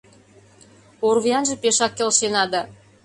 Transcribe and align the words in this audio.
—Орвуянже 1.07 1.55
пешак 1.61 1.91
келшена 1.97 2.43
да... 2.53 2.61